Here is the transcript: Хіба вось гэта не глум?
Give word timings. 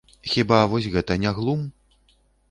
Хіба 0.29 0.59
вось 0.71 0.87
гэта 0.95 1.17
не 1.25 1.33
глум? 1.39 1.61